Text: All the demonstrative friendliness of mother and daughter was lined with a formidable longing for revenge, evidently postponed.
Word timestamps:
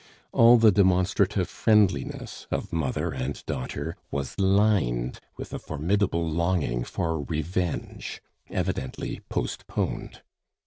All 0.31 0.57
the 0.57 0.71
demonstrative 0.71 1.47
friendliness 1.47 2.47
of 2.49 2.73
mother 2.73 3.11
and 3.11 3.45
daughter 3.45 3.95
was 4.09 4.39
lined 4.39 5.19
with 5.37 5.53
a 5.53 5.59
formidable 5.59 6.27
longing 6.27 6.83
for 6.83 7.21
revenge, 7.21 8.19
evidently 8.49 9.21
postponed. 9.29 10.23